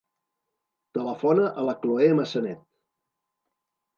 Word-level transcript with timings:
Telefona 0.97 1.43
a 1.49 1.65
la 1.67 1.75
Chloé 1.83 2.07
Massanet. 2.21 2.63